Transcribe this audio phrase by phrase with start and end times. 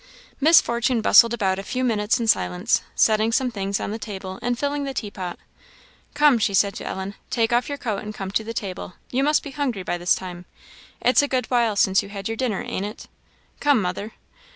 [0.39, 4.39] Miss Fortune bustled about a few minutes in silence, setting some things on the table,
[4.41, 5.37] and filling the tea pot.
[6.15, 8.93] "Come," she said to Ellen, "take off your coat and come to the table.
[9.11, 10.45] You must be hungry by this time.
[11.01, 13.09] It's a good while since you had your dinner, ain't it?
[13.59, 14.13] Come, mother."